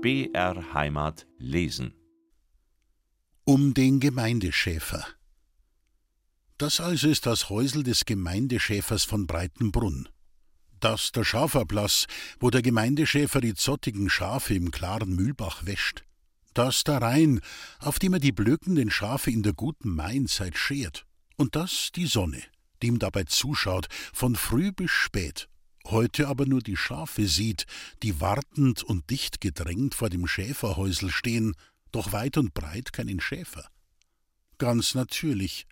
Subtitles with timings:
[0.00, 1.92] BR Heimat lesen.
[3.44, 5.04] Um den Gemeindeschäfer.
[6.56, 10.08] Das also ist das Häusel des Gemeindeschäfers von Breitenbrunn.
[10.78, 12.06] Das der Schafablass,
[12.38, 16.04] wo der Gemeindeschäfer die zottigen Schafe im klaren Mühlbach wäscht.
[16.54, 17.40] Das der Rhein,
[17.80, 21.06] auf dem er die blökenden Schafe in der guten Mainzeit schert.
[21.36, 22.44] Und das die Sonne,
[22.82, 25.48] die ihm dabei zuschaut, von früh bis spät
[25.90, 27.66] heute aber nur die Schafe sieht,
[28.02, 31.54] die wartend und dicht gedrängt vor dem Schäferhäusel stehen,
[31.92, 33.68] doch weit und breit keinen Schäfer.
[34.58, 35.66] Ganz natürlich,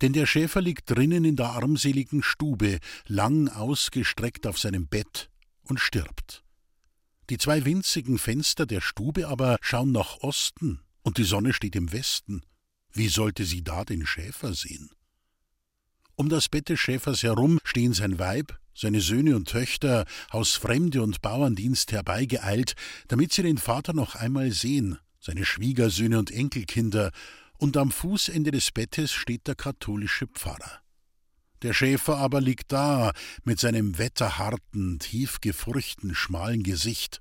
[0.00, 5.30] denn der Schäfer liegt drinnen in der armseligen Stube, lang ausgestreckt auf seinem Bett
[5.62, 6.44] und stirbt.
[7.30, 11.92] Die zwei winzigen Fenster der Stube aber schauen nach Osten, und die Sonne steht im
[11.92, 12.42] Westen.
[12.92, 14.90] Wie sollte sie da den Schäfer sehen?
[16.16, 21.02] Um das Bett des Schäfers herum stehen sein Weib, seine Söhne und Töchter aus Fremde
[21.02, 22.74] und Bauerndienst herbeigeeilt,
[23.08, 27.10] damit sie den Vater noch einmal sehen, seine Schwiegersöhne und Enkelkinder,
[27.58, 30.80] und am Fußende des Bettes steht der katholische Pfarrer.
[31.62, 33.12] Der Schäfer aber liegt da,
[33.44, 37.20] mit seinem wetterharten, tief gefurchten, schmalen Gesicht,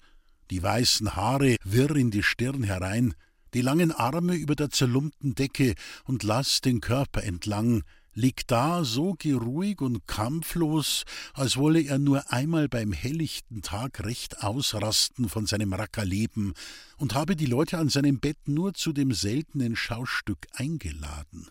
[0.50, 3.14] die weißen Haare wirr in die Stirn herein,
[3.54, 9.16] die langen Arme über der zerlumpten Decke und lass den Körper entlang, liegt da so
[9.18, 15.74] geruhig und kampflos, als wolle er nur einmal beim helllichten Tag recht ausrasten von seinem
[15.74, 16.54] Rackerleben
[16.98, 21.50] und habe die Leute an seinem Bett nur zu dem seltenen Schaustück eingeladen.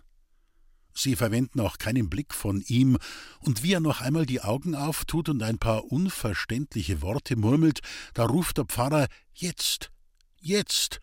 [0.94, 2.98] Sie verwenden auch keinen Blick von ihm,
[3.41, 7.80] und wie er noch einmal die Augen auftut und ein paar unverständliche Worte murmelt,
[8.14, 9.91] da ruft der Pfarrer Jetzt,
[10.38, 11.00] jetzt,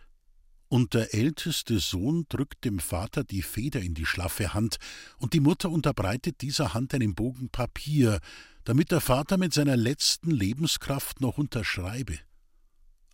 [0.70, 4.78] und der älteste Sohn drückt dem Vater die Feder in die schlaffe Hand,
[5.18, 8.20] und die Mutter unterbreitet dieser Hand einen Bogen Papier,
[8.64, 12.20] damit der Vater mit seiner letzten Lebenskraft noch unterschreibe.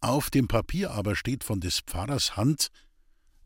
[0.02, 2.70] Auf dem Papier aber steht von des Pfarrers Hand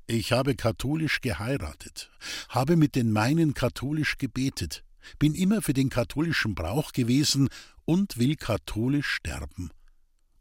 [0.07, 2.09] Ich habe katholisch geheiratet,
[2.49, 4.83] habe mit den meinen katholisch gebetet,
[5.19, 7.47] bin immer für den katholischen Brauch gewesen
[7.85, 9.71] und will katholisch sterben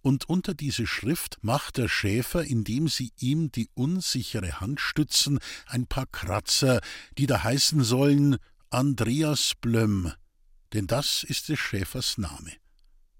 [0.08, 5.86] und unter diese Schrift macht der Schäfer, indem sie ihm die unsichere Hand stützen, ein
[5.86, 6.80] paar Kratzer,
[7.18, 8.38] die da heißen sollen
[8.70, 10.10] Andreas Blöm,
[10.72, 12.52] denn das ist des Schäfers Name.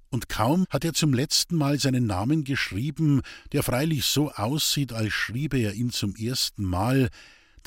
[0.08, 3.20] Und kaum hat er zum letzten Mal seinen Namen geschrieben,
[3.52, 7.10] der freilich so aussieht, als schriebe er ihn zum ersten Mal,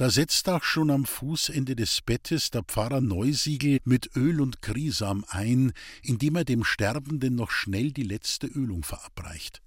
[0.01, 5.23] da setzt auch schon am Fußende des Bettes der Pfarrer Neusiegel mit Öl und Krisam
[5.27, 9.61] ein, indem er dem Sterbenden noch schnell die letzte Ölung verabreicht.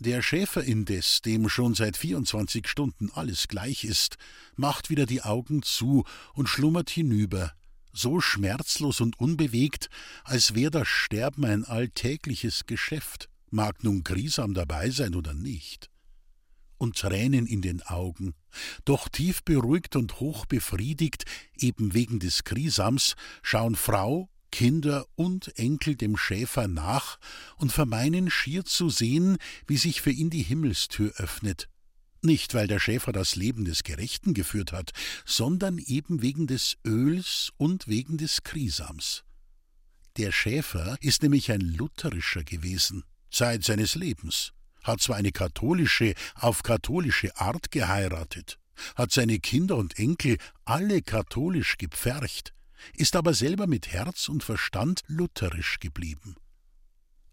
[0.00, 4.16] Der Schäfer indes, dem schon seit 24 Stunden alles gleich ist,
[4.56, 6.02] macht wieder die Augen zu
[6.34, 7.52] und schlummert hinüber,
[7.92, 9.90] so schmerzlos und unbewegt,
[10.24, 15.88] als wär das Sterben ein alltägliches Geschäft, mag nun Grisam dabei sein oder nicht
[16.78, 18.34] und Tränen in den Augen,
[18.84, 21.24] doch tief beruhigt und hoch befriedigt,
[21.58, 27.18] eben wegen des Krisams, schauen Frau, Kinder und Enkel dem Schäfer nach
[27.56, 29.36] und vermeinen schier zu sehen,
[29.66, 31.68] wie sich für ihn die Himmelstür öffnet.
[32.22, 34.92] Nicht, weil der Schäfer das Leben des Gerechten geführt hat,
[35.24, 39.24] sondern eben wegen des Öls und wegen des Krisams.
[40.16, 44.54] Der Schäfer ist nämlich ein lutherischer gewesen, Zeit seines Lebens
[44.86, 48.58] hat zwar eine katholische, auf katholische Art geheiratet,
[48.94, 52.52] hat seine Kinder und Enkel alle katholisch gepfercht,
[52.94, 56.36] ist aber selber mit Herz und Verstand lutherisch geblieben.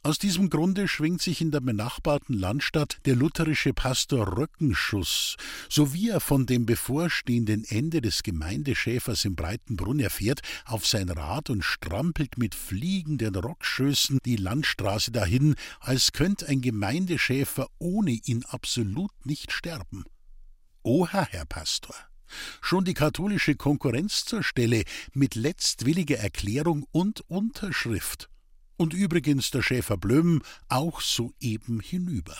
[0.05, 5.37] Aus diesem Grunde schwingt sich in der benachbarten Landstadt der lutherische Pastor Röckenschuss,
[5.69, 11.49] so wie er von dem bevorstehenden Ende des Gemeindeschäfers im Breitenbrunn erfährt, auf sein Rad
[11.49, 19.11] und strampelt mit fliegenden Rockschößen die Landstraße dahin, als könnte ein Gemeindeschäfer ohne ihn absolut
[19.25, 20.03] nicht sterben.
[20.81, 21.95] Oha, Herr Pastor!
[22.61, 24.83] Schon die katholische Konkurrenz zur Stelle
[25.13, 28.27] mit letztwilliger Erklärung und Unterschrift
[28.77, 32.37] und übrigens der Schäfer Blöm auch soeben hinüber.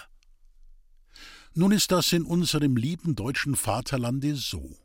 [1.56, 4.76] Nun ist das in unserem lieben deutschen Vaterlande so.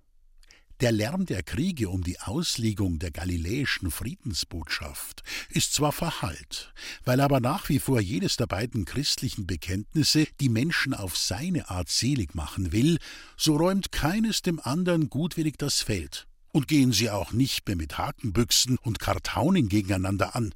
[0.80, 6.72] Der Lärm der Kriege um die Auslegung der galiläischen Friedensbotschaft ist zwar verhallt,
[7.04, 11.88] weil aber nach wie vor jedes der beiden christlichen Bekenntnisse die Menschen auf seine Art
[11.88, 12.98] selig machen will,
[13.36, 16.28] so räumt keines dem anderen gutwillig das Feld.
[16.52, 20.54] Und gehen sie auch nicht mehr mit Hakenbüchsen und Kartaunen gegeneinander an,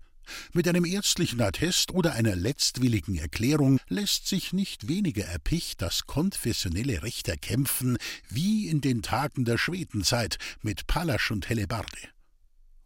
[0.52, 7.02] mit einem ärztlichen Attest oder einer letztwilligen Erklärung lässt sich nicht weniger erpicht das konfessionelle
[7.02, 7.98] Recht erkämpfen
[8.28, 12.08] wie in den Tagen der Schwedenzeit mit Pallasch und Hellebarde.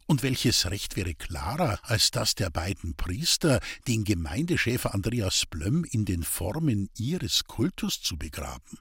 [0.07, 6.05] Und welches Recht wäre klarer, als das der beiden Priester, den Gemeindeschäfer Andreas Blöm in
[6.05, 8.79] den Formen ihres Kultus zu begraben?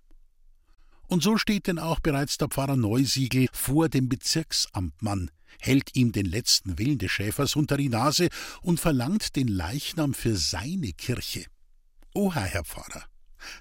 [1.07, 6.25] Und so steht denn auch bereits der Pfarrer Neusiegel vor dem Bezirksamtmann, hält ihm den
[6.25, 8.29] letzten Willen des Schäfers unter die Nase
[8.61, 11.45] und verlangt den Leichnam für seine Kirche.
[12.13, 13.03] Oha, Herr Pfarrer,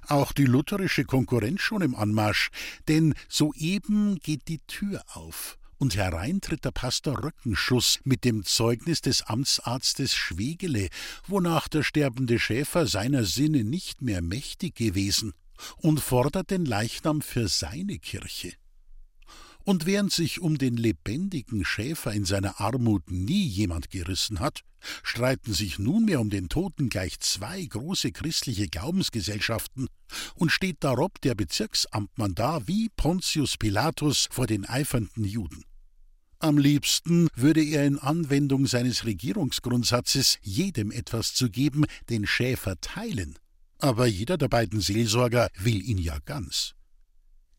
[0.09, 2.51] auch die lutherische Konkurrenz schon im Anmarsch,
[2.89, 9.01] denn soeben geht die Tür auf und herein tritt der Pastor Röckenschuss mit dem Zeugnis
[9.01, 10.89] des Amtsarztes Schwegele,
[11.27, 15.35] wonach der sterbende Schäfer seiner Sinne nicht mehr mächtig gewesen,
[15.77, 18.55] und fordert den Leichnam für seine Kirche.
[19.65, 24.61] Und während sich um den lebendigen Schäfer in seiner Armut nie jemand gerissen hat,
[25.03, 29.89] streiten sich nunmehr um den Toten gleich zwei große christliche Glaubensgesellschaften
[30.35, 35.65] und steht darob der Bezirksamtmann da wie Pontius Pilatus vor den eifernden Juden.
[36.41, 43.39] Am liebsten würde er in Anwendung seines Regierungsgrundsatzes jedem etwas zu geben, den Schäfer teilen.
[43.79, 46.75] Aber jeder der beiden Seelsorger will ihn ja ganz.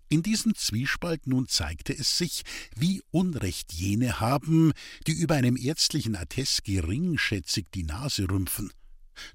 [0.07, 2.44] In diesem Zwiespalt nun zeigte es sich,
[2.75, 4.72] wie Unrecht jene haben,
[5.07, 8.72] die über einem ärztlichen Attest geringschätzig die Nase rümpfen.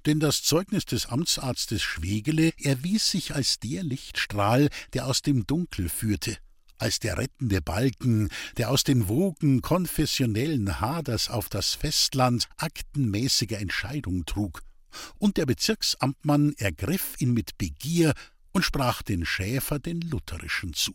[0.05, 5.89] Denn das Zeugnis des Amtsarztes Schwegele erwies sich als der Lichtstrahl, der aus dem Dunkel
[5.89, 6.37] führte,
[6.77, 14.25] als der rettende Balken, der aus den Wogen konfessionellen Haders auf das Festland aktenmäßiger Entscheidung
[14.25, 14.61] trug.
[15.17, 18.13] Und der Bezirksamtmann ergriff ihn mit Begier
[18.51, 20.93] und sprach den Schäfer den Lutherischen zu.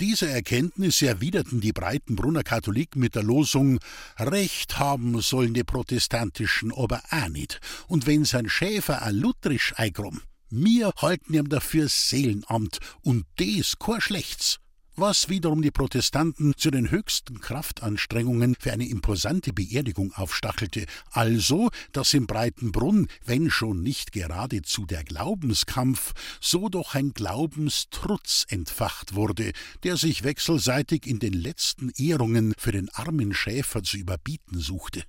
[0.00, 3.78] Diese Erkenntnis erwiderten die Breitenbrunner Katholiken mit der Losung
[4.18, 10.20] Recht haben sollen die Protestantischen aber auch nicht, und wenn sein Schäfer a Lutherisch eigrum,
[10.50, 14.58] mir halten ihm dafür Seelenamt, und des kein Schlechts
[14.96, 22.14] was wiederum die Protestanten zu den höchsten Kraftanstrengungen für eine imposante Beerdigung aufstachelte, also dass
[22.14, 29.52] im Breitenbrunn, wenn schon nicht geradezu der Glaubenskampf, so doch ein Glaubenstrutz entfacht wurde,
[29.82, 35.02] der sich wechselseitig in den letzten Ehrungen für den armen Schäfer zu überbieten suchte.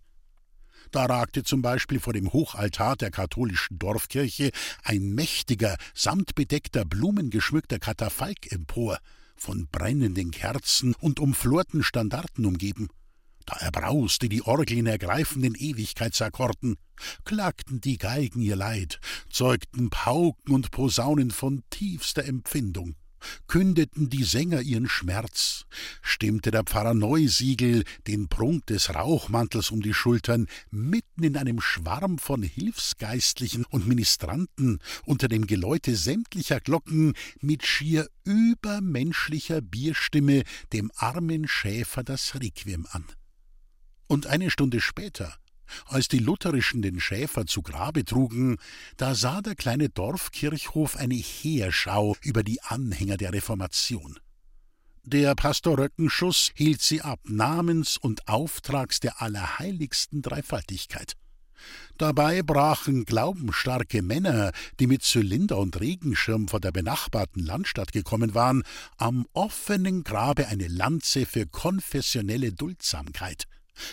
[0.91, 4.51] Da ragte zum Beispiel vor dem Hochaltar der katholischen Dorfkirche
[4.83, 8.99] ein mächtiger, samtbedeckter, blumengeschmückter Katafalk empor,
[9.35, 12.89] von brennenden Kerzen und umflorten Standarten umgeben.
[13.45, 16.77] Da erbrauste die Orgel in ergreifenden Ewigkeitsakkorden,
[17.25, 18.99] klagten die Geigen ihr Leid,
[19.29, 22.95] zeugten Pauken und Posaunen von tiefster Empfindung
[23.47, 25.65] kündeten die Sänger ihren Schmerz,
[26.01, 32.17] stimmte der Pfarrer Neusiegel den Prunk des Rauchmantels um die Schultern mitten in einem Schwarm
[32.17, 40.43] von Hilfsgeistlichen und Ministranten unter dem Geläute sämtlicher Glocken mit schier übermenschlicher Bierstimme
[40.73, 43.05] dem armen Schäfer das Requiem an.
[44.07, 45.35] Und eine Stunde später
[45.85, 48.57] als die Lutherischen den Schäfer zu Grabe trugen,
[48.97, 54.19] da sah der kleine Dorfkirchhof eine Heerschau über die Anhänger der Reformation.
[55.03, 61.13] Der Pastor Röckenschuss hielt sie ab, namens und auftrags der allerheiligsten Dreifaltigkeit.
[61.97, 68.63] Dabei brachen glaubensstarke Männer, die mit Zylinder und Regenschirm von der benachbarten Landstadt gekommen waren,
[68.97, 73.45] am offenen Grabe eine Lanze für konfessionelle Duldsamkeit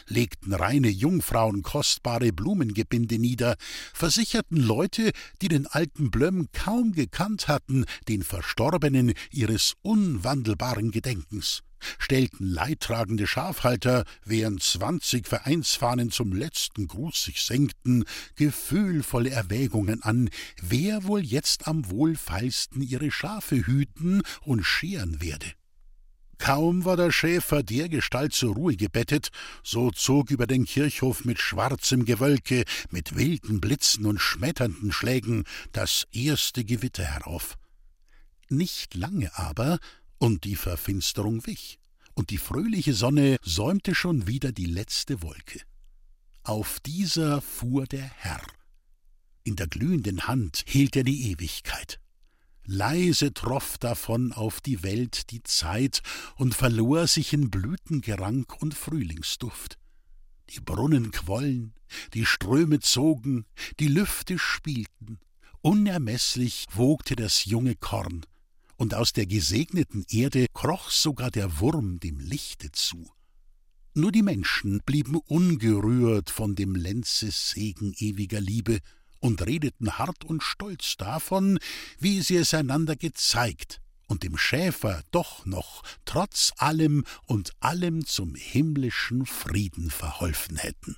[0.06, 3.56] legten reine Jungfrauen kostbare Blumengebinde nieder,
[3.92, 5.10] versicherten Leute,
[5.40, 11.62] die den alten Blöm kaum gekannt hatten, den Verstorbenen ihres unwandelbaren Gedenkens,
[11.98, 18.04] stellten leidtragende Schafhalter, während zwanzig Vereinsfahnen zum letzten Gruß sich senkten,
[18.36, 25.46] gefühlvolle Erwägungen an, wer wohl jetzt am wohlfeilsten ihre Schafe hüten und scheren werde.
[26.42, 29.30] Kaum war der Schäfer dergestalt zur Ruhe gebettet,
[29.62, 36.08] so zog über den Kirchhof mit schwarzem Gewölke, mit wilden Blitzen und schmetternden Schlägen das
[36.10, 37.56] erste Gewitter herauf.
[38.48, 39.78] Nicht lange aber,
[40.18, 41.78] und die Verfinsterung wich,
[42.14, 45.60] und die fröhliche Sonne säumte schon wieder die letzte Wolke.
[46.42, 48.42] Auf dieser fuhr der Herr.
[49.44, 52.01] In der glühenden Hand hielt er die Ewigkeit.
[52.64, 56.02] Leise troff davon auf die Welt die Zeit
[56.36, 59.78] und verlor sich in Blütengerank und Frühlingsduft.
[60.50, 61.74] Die Brunnen quollen,
[62.14, 63.46] die Ströme zogen,
[63.80, 65.18] die Lüfte spielten,
[65.60, 68.24] unermeßlich wogte das junge Korn,
[68.76, 73.10] und aus der gesegneten Erde kroch sogar der Wurm dem Lichte zu.
[73.94, 78.78] Nur die Menschen blieben ungerührt von dem Lenzes Segen ewiger Liebe,
[79.22, 81.58] und redeten hart und stolz davon,
[81.98, 88.34] wie sie es einander gezeigt und dem Schäfer doch noch trotz allem und allem zum
[88.34, 90.96] himmlischen Frieden verholfen hätten.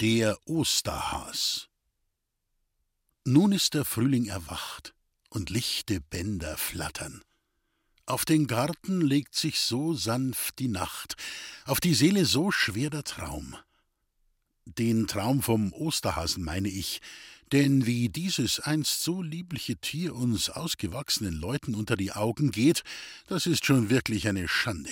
[0.00, 1.68] Der Osterhas
[3.24, 4.92] Nun ist der Frühling erwacht,
[5.30, 7.22] und lichte Bänder flattern.
[8.04, 11.16] Auf den Garten legt sich so sanft die Nacht,
[11.64, 13.56] auf die Seele so schwer der Traum.
[14.66, 17.00] Den Traum vom Osterhasen meine ich,
[17.52, 22.82] denn wie dieses einst so liebliche Tier uns ausgewachsenen Leuten unter die Augen geht,
[23.28, 24.90] das ist schon wirklich eine Schande.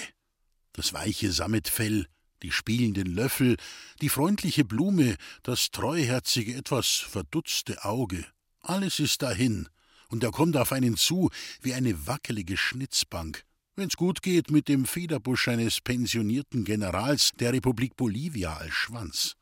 [0.72, 2.06] Das weiche Sammetfell,
[2.42, 3.56] die spielenden Löffel,
[4.00, 8.24] die freundliche Blume, das treuherzige, etwas verdutzte Auge,
[8.60, 9.68] alles ist dahin,
[10.08, 11.30] und er kommt auf einen zu
[11.62, 13.44] wie eine wackelige Schnitzbank.
[13.74, 19.34] Wenn's gut geht, mit dem Federbusch eines pensionierten Generals der Republik Bolivia als Schwanz.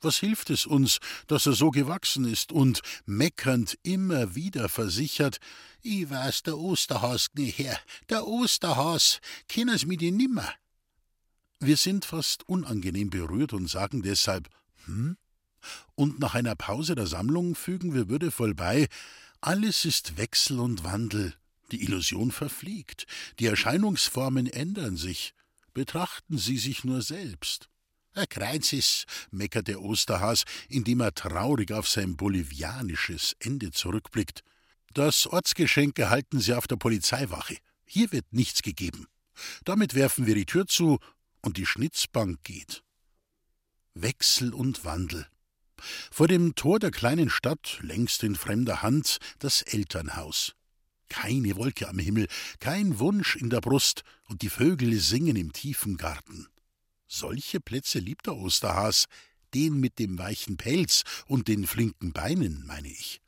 [0.00, 5.38] Was hilft es uns, dass er so gewachsen ist und meckernd immer wieder versichert,
[5.82, 7.78] ich weiß der Osterhas nicht her,
[8.08, 10.52] der Osterhas, kennen's mit ihn nimmer.
[11.58, 14.48] Wir sind fast unangenehm berührt und sagen deshalb,
[14.86, 15.16] hm?
[15.94, 18.88] Und nach einer Pause der Sammlung fügen wir würdevoll bei,
[19.42, 21.34] alles ist Wechsel und Wandel,
[21.70, 23.06] die Illusion verfliegt,
[23.38, 25.34] die Erscheinungsformen ändern sich,
[25.72, 27.69] betrachten Sie sich nur selbst.
[28.12, 34.42] Herr Kreuzis, meckert der Osterhas, indem er traurig auf sein bolivianisches Ende zurückblickt.
[34.92, 37.56] Das Ortsgeschenk erhalten Sie auf der Polizeiwache.
[37.84, 39.06] Hier wird nichts gegeben.
[39.64, 40.98] Damit werfen wir die Tür zu
[41.42, 42.82] und die Schnitzbank geht.
[43.94, 45.26] Wechsel und Wandel.
[46.10, 50.54] Vor dem Tor der kleinen Stadt, längst in fremder Hand, das Elternhaus.
[51.08, 52.26] Keine Wolke am Himmel,
[52.58, 56.48] kein Wunsch in der Brust, und die Vögel singen im tiefen Garten.
[57.12, 59.06] Solche Plätze liebt der Osterhas,
[59.52, 63.20] den mit dem weichen Pelz und den flinken Beinen, meine ich.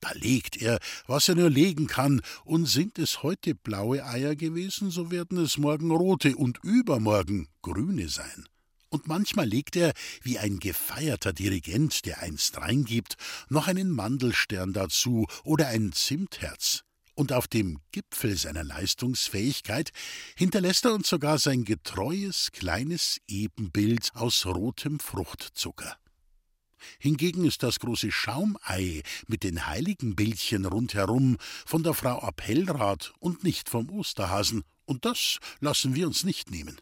[0.00, 4.90] Da legt er, was er nur legen kann, und sind es heute blaue Eier gewesen,
[4.90, 8.48] so werden es morgen rote und übermorgen grüne sein
[8.90, 9.92] und manchmal legt er,
[10.22, 13.16] wie ein gefeierter Dirigent, der einst reingibt,
[13.48, 16.84] noch einen Mandelstern dazu oder ein Zimtherz.
[17.18, 19.90] Und auf dem Gipfel seiner Leistungsfähigkeit
[20.36, 25.98] hinterlässt er uns sogar sein getreues kleines Ebenbild aus rotem Fruchtzucker.
[27.00, 33.68] Hingegen ist das große Schaumei mit den Heiligenbildchen rundherum von der Frau Appellrath und nicht
[33.68, 36.80] vom Osterhasen, und das lassen wir uns nicht nehmen.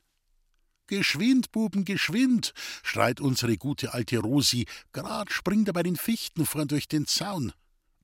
[0.87, 2.53] Geschwind, Buben, geschwind,
[2.83, 7.55] schreit unsere gute alte Rosi, grad springt er bei den Fichten vorn durch den Zaun.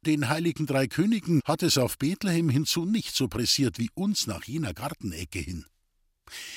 [0.05, 4.43] Den heiligen drei Königen hat es auf Bethlehem hinzu nicht so pressiert wie uns nach
[4.45, 5.65] jener Gartenecke hin.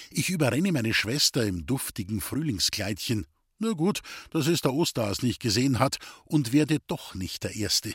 [0.10, 3.28] Ich überrenne meine Schwester im duftigen Frühlingskleidchen.
[3.60, 7.94] Na gut, dass es der Osterhas nicht gesehen hat und werde doch nicht der Erste.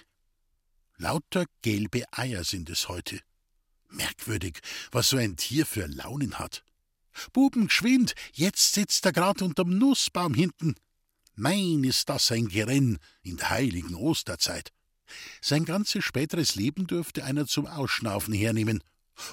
[0.98, 3.18] Lauter gelbe Eier sind es heute.
[3.88, 4.60] Merkwürdig,
[4.92, 6.62] was so ein Tier für Launen hat.
[7.32, 10.76] Buben, geschwind, jetzt sitzt er grad unterm Nussbaum hinten.
[11.34, 14.72] Mein, ist das ein Gerenn in der heiligen Osterzeit.
[15.40, 18.82] Sein ganzes späteres Leben dürfte einer zum Ausschnaufen hernehmen.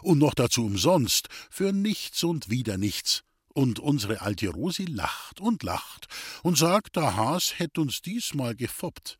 [0.01, 3.23] Und noch dazu umsonst, für nichts und wieder nichts.
[3.53, 6.07] Und unsere alte Rosi lacht und lacht
[6.43, 9.17] und sagt, der Has hätt uns diesmal gefoppt.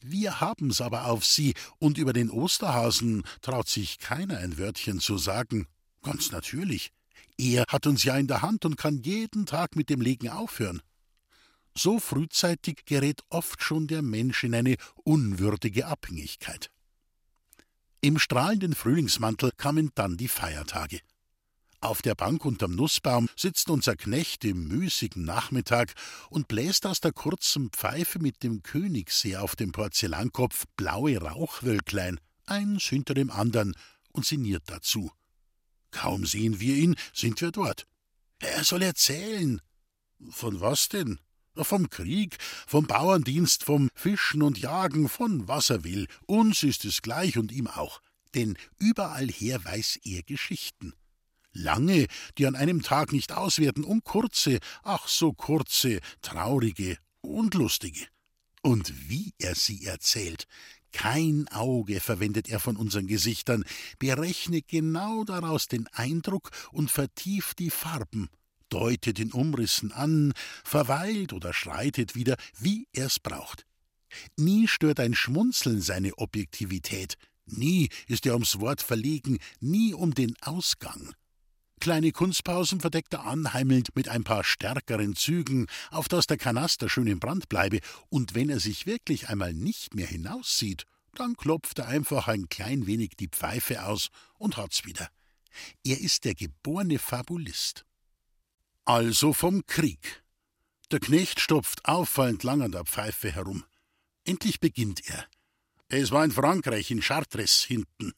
[0.00, 5.16] Wir haben's aber auf sie, und über den Osterhasen traut sich keiner ein Wörtchen zu
[5.18, 5.66] sagen.
[6.02, 6.90] Ganz natürlich.
[7.38, 10.82] Er hat uns ja in der Hand und kann jeden Tag mit dem Legen aufhören.
[11.76, 16.70] So frühzeitig gerät oft schon der Mensch in eine unwürdige Abhängigkeit.
[18.00, 21.00] Im strahlenden Frühlingsmantel kamen dann die Feiertage.
[21.80, 25.94] Auf der Bank unterm Nussbaum sitzt unser Knecht im müßigen Nachmittag
[26.30, 32.84] und bläst aus der kurzen Pfeife mit dem Königssee auf dem Porzellankopf blaue Rauchwölklein, eins
[32.84, 33.74] hinter dem andern,
[34.12, 35.10] und sinniert dazu.
[35.90, 37.86] Kaum sehen wir ihn, sind wir dort.
[38.38, 39.60] Er soll erzählen.
[40.30, 41.18] Von was denn?
[41.56, 46.06] Vom Krieg, vom Bauerndienst, vom Fischen und Jagen, von was er will.
[46.26, 48.00] Uns ist es gleich und ihm auch.
[48.34, 50.94] Denn überall her weiß er Geschichten.
[51.52, 52.06] Lange,
[52.38, 58.06] die an einem Tag nicht auswerten, und kurze, ach so kurze, traurige und lustige.
[58.62, 60.46] Und wie er sie erzählt,
[60.92, 63.64] kein Auge verwendet er von unseren Gesichtern,
[63.98, 68.28] berechnet genau daraus den Eindruck und vertieft die Farben,
[68.72, 70.32] deutet den Umrissen an,
[70.64, 73.66] verweilt oder schreitet wieder, wie er's braucht.
[74.36, 80.34] Nie stört ein Schmunzeln seine Objektivität, nie ist er ums Wort verlegen, nie um den
[80.40, 81.14] Ausgang.
[81.80, 87.08] Kleine Kunstpausen verdeckt er anheimelnd mit ein paar stärkeren Zügen, auf dass der Kanaster schön
[87.08, 91.88] im Brand bleibe, und wenn er sich wirklich einmal nicht mehr hinaussieht, Dann klopft er
[91.88, 95.08] einfach ein klein wenig die Pfeife aus und hat's wieder.
[95.84, 97.84] Er ist der geborene Fabulist.
[98.84, 100.24] Also vom Krieg.
[100.90, 103.64] Der Knecht stopft auffallend lang an der Pfeife herum.
[104.24, 105.24] Endlich beginnt er.
[105.88, 108.12] Es war in Frankreich, in Chartres hinten.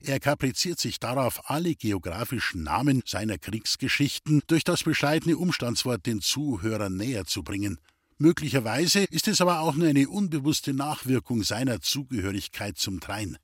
[0.00, 6.94] Er kapriziert sich darauf, alle geografischen Namen seiner Kriegsgeschichten durch das bescheidene Umstandswort den Zuhörern
[6.94, 7.80] näher zu bringen.
[8.18, 13.38] Möglicherweise ist es aber auch nur eine unbewusste Nachwirkung seiner Zugehörigkeit zum Train.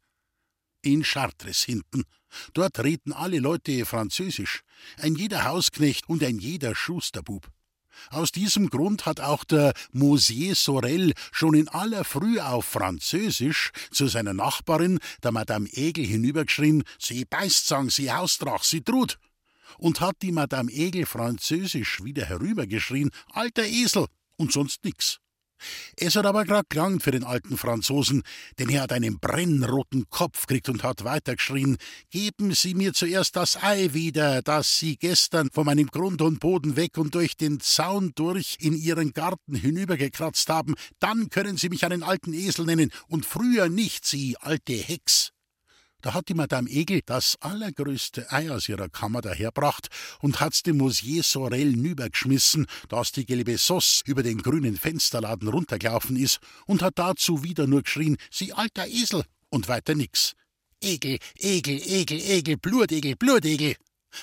[0.83, 2.05] In Chartres hinten.
[2.55, 4.63] Dort reden alle Leute Französisch,
[4.99, 7.51] ein jeder Hausknecht und ein jeder Schusterbub.
[8.11, 14.07] Aus diesem Grund hat auch der Mosier Sorel schon in aller Früh auf Französisch zu
[14.07, 19.19] seiner Nachbarin, der Madame Egel, hinübergeschrien: Sie beißt, sagen Sie Hausdrach, sie trut!
[19.79, 24.07] Und hat die Madame Egel französisch wieder herübergeschrien: Alter Esel!
[24.37, 25.19] und sonst nix.
[25.97, 28.23] Es hat aber grad gelangt für den alten Franzosen,
[28.59, 31.77] denn er hat einen brennroten Kopf gekriegt und hat weitergeschrien:
[32.11, 36.77] Geben Sie mir zuerst das Ei wieder, das Sie gestern von meinem Grund und Boden
[36.77, 41.85] weg und durch den Zaun durch in Ihren Garten hinübergekratzt haben, dann können Sie mich
[41.85, 45.33] einen alten Esel nennen und früher nicht, Sie alte Hex.
[46.09, 49.89] Da hat die Madame Egel das allergrößte Ei aus ihrer Kammer daherbracht
[50.21, 56.17] und hat's dem Mosier Sorel nübergeschmissen, dass die gelbe Sauce über den grünen Fensterladen runtergelaufen
[56.17, 60.33] ist und hat dazu wieder nur geschrien, sie alter Esel und weiter nix.
[60.81, 63.77] Egel, Egel, Egel, Egel, Blutegel, Blutegel,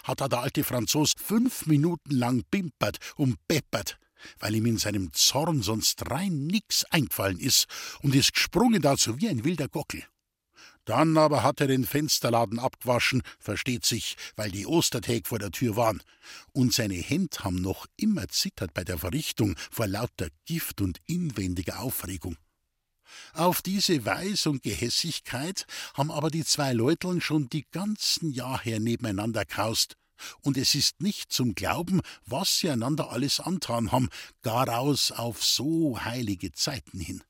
[0.06, 4.00] hat da der alte Franzos fünf Minuten lang bimpert und beppert
[4.40, 7.68] weil ihm in seinem Zorn sonst rein nix eingefallen ist
[8.02, 10.04] und ist gesprungen dazu wie ein wilder Gockel.
[10.86, 15.76] Dann aber hat er den Fensterladen abgewaschen, versteht sich, weil die Ostertag vor der Tür
[15.76, 16.02] waren.
[16.54, 21.80] Und seine Hände haben noch immer zittert bei der Verrichtung vor lauter Gift und inwendiger
[21.80, 22.38] Aufregung.
[23.34, 25.66] Auf diese Weis und Gehässigkeit
[25.96, 29.96] haben aber die zwei Leuteln schon die ganzen Jahr her nebeneinander kaust.
[30.42, 34.10] Und es ist nicht zum Glauben, was sie einander alles antan haben,
[34.44, 37.24] garaus auf so heilige Zeiten hin.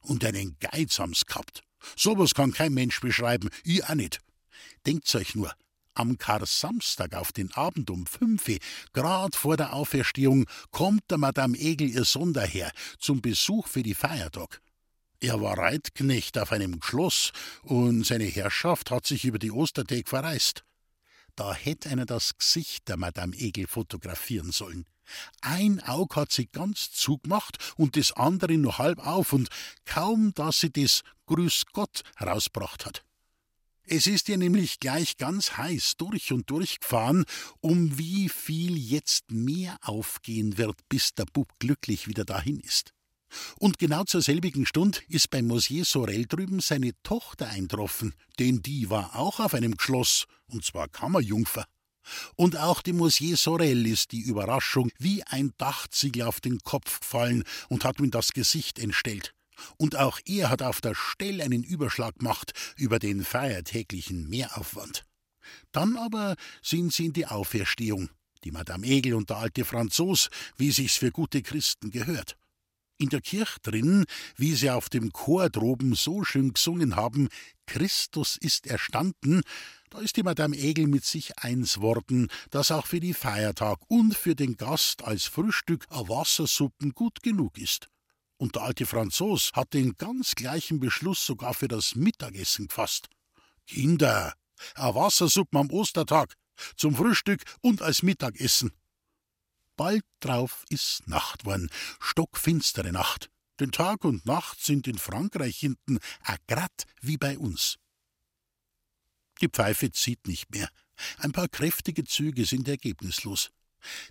[0.00, 1.62] Und einen Geiz haben's gehabt.
[1.96, 4.20] Sowas kann kein Mensch beschreiben, ich auch nicht.
[4.86, 5.52] Denkt's euch nur,
[5.94, 8.58] am Kar-Samstag auf den Abend um fünfe,
[8.92, 13.94] grad vor der Auferstehung, kommt der Madame Egel ihr Sohn daher zum Besuch für die
[13.94, 14.60] Feiertag.
[15.20, 20.64] Er war Reitknecht auf einem Schloss und seine Herrschaft hat sich über die Ostertag verreist.
[21.36, 24.86] Da hätte einer das Gesicht der Madame Egel fotografieren sollen.
[25.40, 29.48] Ein Aug hat sie ganz zugemacht und das andere nur halb auf, und
[29.84, 33.04] kaum, dass sie das Grüß Gott herausgebracht hat.
[33.84, 37.24] Es ist ihr nämlich gleich ganz heiß durch und durch gefahren,
[37.60, 42.94] um wie viel jetzt mehr aufgehen wird, bis der Bub glücklich wieder dahin ist.
[43.58, 48.90] Und genau zur selbigen Stund ist beim Mosier Sorel drüben seine Tochter eintroffen, denn die
[48.90, 51.64] war auch auf einem Schloss, und zwar Kammerjungfer.
[52.34, 57.44] Und auch dem Mosier Sorel ist die Überraschung wie ein Dachziegel auf den Kopf gefallen
[57.68, 59.32] und hat ihm das Gesicht entstellt.
[59.76, 65.04] Und auch er hat auf der Stelle einen Überschlag gemacht über den feiertäglichen Mehraufwand.
[65.72, 68.10] Dann aber sind sie in die Auferstehung,
[68.44, 72.36] die Madame Egel und der alte Franzos, wie sich's für gute Christen gehört.
[72.98, 74.04] In der Kirche drin,
[74.36, 77.30] wie sie auf dem Chor droben so schön gesungen haben,
[77.66, 79.40] Christus ist erstanden,
[79.88, 84.14] da ist die Madame Egel mit sich eins worden, dass auch für die Feiertag und
[84.14, 87.88] für den Gast als Frühstück a Wassersuppen gut genug ist.
[88.40, 93.10] Und der alte Franzos hat den ganz gleichen Beschluss sogar für das Mittagessen gefasst.
[93.66, 94.32] Kinder,
[94.76, 96.32] a Wassersuppen am Ostertag,
[96.74, 98.72] zum Frühstück und als Mittagessen.
[99.76, 103.28] Bald drauf ist Nacht worden, stockfinstere Nacht.
[103.58, 107.76] Denn Tag und Nacht sind in Frankreich hinten a grad wie bei uns.
[109.42, 110.70] Die Pfeife zieht nicht mehr.
[111.18, 113.50] Ein paar kräftige Züge sind ergebnislos.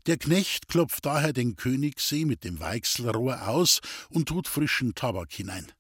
[0.05, 5.71] Der Knecht klopft daher den Königssee mit dem Weichselrohr aus und tut frischen Tabak hinein.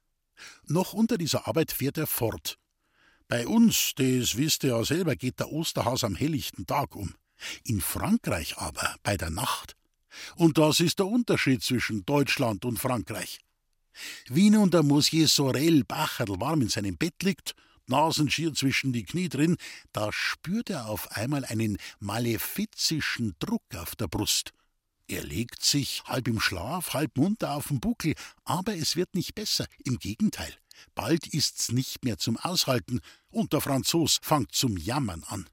[0.65, 2.57] Noch unter dieser Arbeit fährt er fort.
[3.27, 7.13] Bei uns, das wisst ihr ja selber, geht der Osterhaus am helllichten Tag um.
[7.63, 9.75] In Frankreich aber bei der Nacht.
[10.35, 13.39] Und das ist der Unterschied zwischen Deutschland und Frankreich.
[14.27, 17.55] Wie nun der Monsieur Sorel Bacherl warm in seinem Bett liegt,
[17.89, 19.57] Nasenschier zwischen die Knie drin,
[19.91, 24.53] da spürt er auf einmal einen malefizischen Druck auf der Brust.
[25.07, 28.13] Er legt sich halb im Schlaf, halb munter auf den Buckel,
[28.45, 30.53] aber es wird nicht besser, im Gegenteil.
[30.93, 35.49] Bald ist's nicht mehr zum Aushalten und der Franzos fangt zum Jammern an.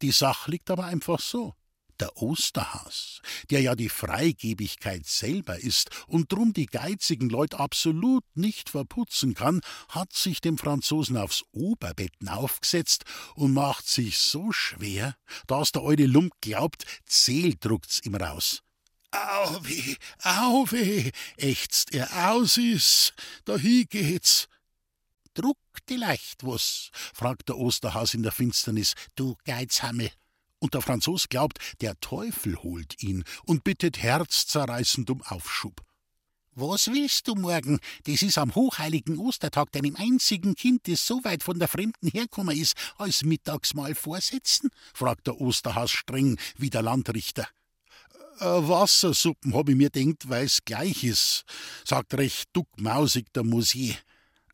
[0.00, 1.54] Die Sache liegt aber einfach so.
[2.00, 8.70] Der Osterhas, der ja die Freigebigkeit selber ist und drum die geizigen Leute absolut nicht
[8.70, 15.16] verputzen kann, hat sich dem Franzosen aufs Oberbetten aufgesetzt und macht sich so schwer,
[15.48, 18.62] dass der alte Lump glaubt, Zähl druckt's ihm raus.
[19.10, 23.12] Auwe, auwe, ächzt er aus is,
[23.44, 24.46] dahi geht's.
[25.34, 25.58] Druck
[25.88, 26.90] die leicht was?
[27.14, 30.10] fragt der Osterhas in der Finsternis, du Geizhammel.
[30.60, 35.82] Und der Franzos glaubt, der Teufel holt ihn und bittet herzzerreißend um Aufschub.
[36.60, 37.78] Was willst du morgen?
[38.02, 42.58] Das ist am hochheiligen Ostertag deinem einzigen Kind, das so weit von der Fremden herkommen
[42.58, 44.70] ist, als Mittagsmahl vorsetzen?
[44.92, 47.46] fragt der Osterhas streng wie der Landrichter.
[48.40, 51.44] Äh, Wassersuppen, hab ich mir denkt, weil's gleich is,
[51.84, 53.94] sagt recht duckmausig der Musier.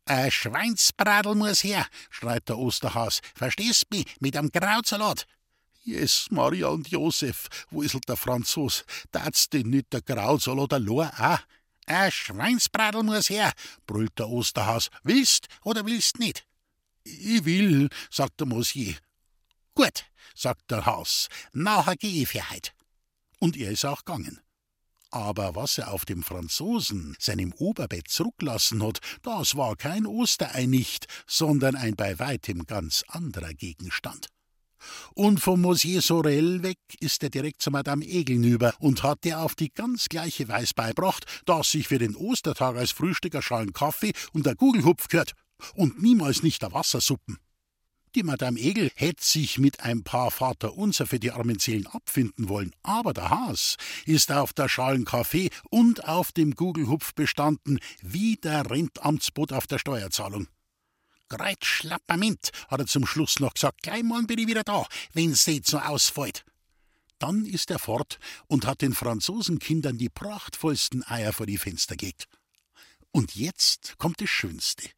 [0.05, 3.21] Ein Schweinsbradel muss her, schreit der Osterhas.
[3.33, 5.25] Verstehst mich, mit einem Krautsalat.
[5.87, 8.85] Yes, Maria und Josef, wuselt der Franzos.
[9.11, 11.39] Dat's denn nicht der Krautsalat allein auch?
[11.85, 13.53] Ein Schweinsbradel muss her,
[13.85, 14.89] brüllt der Osterhas.
[15.03, 16.47] Willst oder willst nicht?
[17.03, 18.95] Ich will, sagt der Mosier.
[19.75, 21.27] Gut, sagt der Haus.
[21.53, 22.73] Nachher geh ich für heut.
[23.37, 24.41] Und er ist auch gegangen.
[25.11, 31.05] Aber was er auf dem Franzosen, seinem Oberbett, zurücklassen hat, das war kein Osterei nicht,
[31.27, 34.29] sondern ein bei weitem ganz anderer Gegenstand.
[35.13, 39.41] Und vom Monsieur Sorel weg ist er direkt zu Madame Egel hinüber und hat der
[39.41, 43.73] auf die ganz gleiche Weise beibracht, dass sich für den Ostertag als Frühstück ein Schalen
[43.73, 45.33] Kaffee und der Gugelhupf gehört
[45.73, 47.37] und niemals nicht der Wassersuppen.
[48.15, 52.73] Die Madame Egel hätte sich mit ein paar Vaterunser für die armen Seelen abfinden wollen,
[52.81, 58.71] aber der Haas ist auf der Schalen Kaffee und auf dem Gugelhupf bestanden wie der
[58.71, 60.47] Rentamtsbot auf der Steuerzahlung.
[61.27, 61.65] Greit
[62.67, 65.79] hat er zum Schluss noch gesagt, gleich mal bin ich wieder da, wenn's nicht so
[65.79, 66.45] ausfällt.
[67.19, 72.27] Dann ist er fort und hat den Franzosenkindern die prachtvollsten Eier vor die Fenster gelegt.
[73.11, 74.89] Und jetzt kommt das Schönste.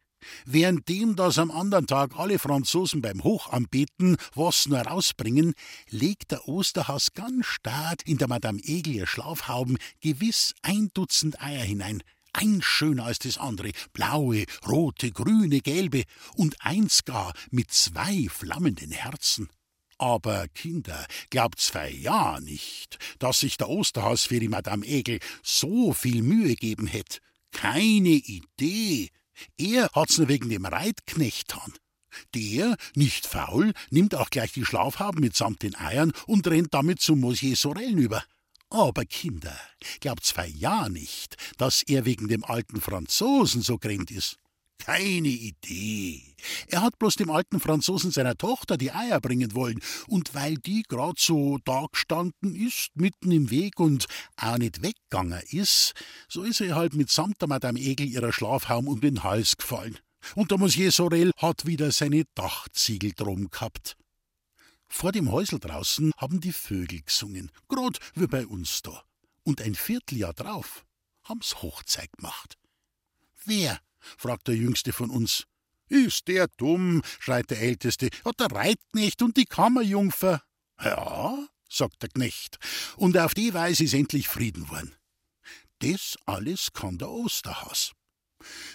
[0.45, 5.53] Währenddem das am anderen Tag alle Franzosen beim Hochanbeten was nur rausbringen,
[5.89, 12.03] legt der Osterhaus ganz stad in der Madame Egel Schlafhauben gewiss ein Dutzend Eier hinein,
[12.37, 16.03] eins schöner als das andere, blaue, rote, grüne, gelbe
[16.35, 19.49] und eins gar mit zwei flammenden Herzen.
[19.97, 25.91] Aber Kinder, glaubt's für ja nicht, dass sich der Osterhaus für die Madame Egel so
[25.93, 27.19] viel Mühe geben hätt.
[27.51, 29.09] Keine Idee.
[29.57, 31.73] Er hat's nur wegen dem Reitknecht tan.
[32.35, 37.19] Der, nicht faul, nimmt auch gleich die Schlafhaben mitsamt den Eiern und rennt damit zum
[37.19, 38.23] Monsieur Sorel über.
[38.69, 39.57] Aber Kinder,
[40.01, 44.37] glaubt zwar ja nicht, dass er wegen dem alten Franzosen so grennt ist.
[44.79, 46.35] Keine Idee.
[46.67, 50.83] Er hat bloß dem alten Franzosen seiner Tochter die Eier bringen wollen, und weil die
[50.83, 55.93] grad so dagestanden ist, mitten im Weg und auch nicht weggegangen ist,
[56.29, 59.97] so ist er halt mitsamt der Madame Egel ihrer Schlafhaum um den Hals gefallen.
[60.35, 63.95] Und der Monsieur Sorel hat wieder seine Dachziegel drum gehabt.
[64.87, 69.03] Vor dem Häusel draußen haben die Vögel gesungen, grad wie bei uns da.
[69.43, 70.85] Und ein Vierteljahr drauf
[71.23, 72.57] haben's Hochzeit gemacht.
[73.45, 73.79] Wer?
[74.17, 75.45] fragt der Jüngste von uns.
[75.89, 77.01] Ist der dumm?
[77.19, 78.09] schreit der Älteste.
[78.25, 80.43] Hat der Reitknecht und die Kammerjungfer.
[80.81, 82.59] Ja, sagt der Knecht.
[82.97, 84.95] Und auf die Weise ist endlich Frieden worden.
[85.79, 87.93] Das alles kann der Osterhas.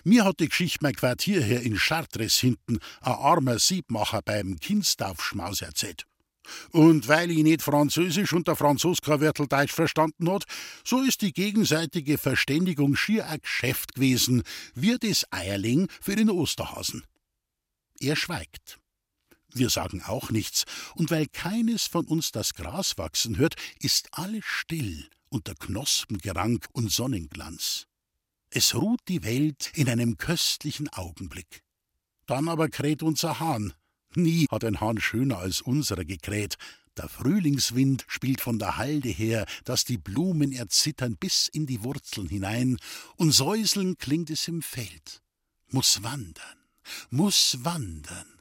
[0.04, 5.62] Mir hat die Geschichte mein Quartier hier in Chartres hinten ein armer Siebmacher beim Kindstaufschmaus
[5.62, 6.06] erzählt.
[6.70, 10.44] Und weil ich nicht Französisch und der Franzos kein Wörtel Deutsch verstanden hat,
[10.84, 14.42] so ist die gegenseitige Verständigung schier ein Geschäft gewesen,
[14.74, 17.04] wie das Eierling für den Osterhasen.
[18.00, 18.78] Er schweigt.
[19.54, 24.44] Wir sagen auch nichts, und weil keines von uns das Gras wachsen hört, ist alles
[24.44, 27.86] still unter Knospengerank und Sonnenglanz.
[28.54, 31.62] Es ruht die Welt in einem köstlichen Augenblick.
[32.26, 33.72] Dann aber kräht unser Hahn.
[34.14, 36.58] Nie hat ein Hahn schöner als unserer gekräht.
[36.98, 42.28] Der Frühlingswind spielt von der Halde her, dass die Blumen erzittern bis in die Wurzeln
[42.28, 42.76] hinein,
[43.16, 45.22] und säuseln klingt es im Feld.
[45.68, 46.58] Muß wandern,
[47.08, 48.38] muss wandern.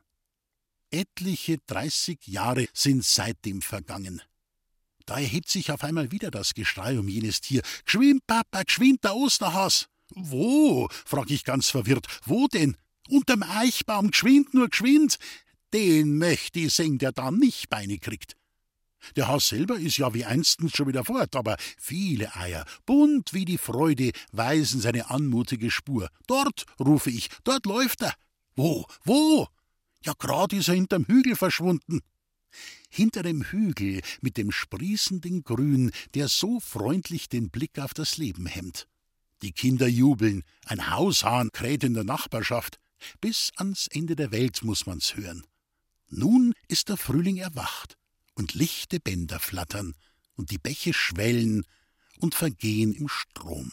[0.89, 4.21] Etliche dreißig Jahre sind seitdem vergangen.
[5.05, 7.61] Da erhebt sich auf einmal wieder das Geschrei um jenes Tier.
[7.85, 9.87] Geschwind, Papa, geschwind, der Osterhas!
[10.15, 10.87] Wo?
[11.05, 12.07] frag ich ganz verwirrt.
[12.25, 12.77] Wo denn?
[13.09, 15.17] Unterm Eichbaum, geschwind, nur geschwind.
[15.73, 18.35] Den möcht ich sehen, der da nicht Beine kriegt.
[19.15, 23.45] Der Haus selber ist ja wie einstens schon wieder fort, aber viele Eier, bunt wie
[23.45, 26.09] die Freude, weisen seine anmutige Spur.
[26.27, 28.13] Dort, rufe ich, dort läuft er.
[28.55, 29.47] Wo, wo?
[30.03, 32.01] Ja, grad ist er hinterm Hügel verschwunden.
[32.89, 38.45] Hinter dem Hügel mit dem sprießenden Grün, der so freundlich den Blick auf das Leben
[38.45, 38.87] hemmt.
[39.41, 42.79] Die Kinder jubeln, ein Haushahn kräht in der Nachbarschaft.
[43.19, 45.43] Bis ans Ende der Welt muss man's hören.
[46.09, 47.97] Nun ist der Frühling erwacht,
[48.35, 49.95] und lichte Bänder flattern,
[50.35, 51.65] und die Bäche schwellen
[52.19, 53.71] und vergehen im Strom.